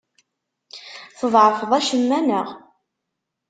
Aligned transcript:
Tḍeεfeḍ 1.19 1.71
acemma, 1.79 2.19
neɣ? 2.21 2.47